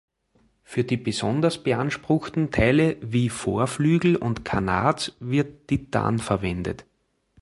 Für 0.63 0.83
die 0.83 0.97
besonders 0.97 1.61
beanspruchten 1.61 2.49
Teile 2.49 2.97
wie 3.01 3.29
Vorflügel 3.29 4.15
und 4.15 4.43
Canards 4.43 5.15
wird 5.19 5.67
Titan 5.67 6.17
verwendet. 6.17 6.87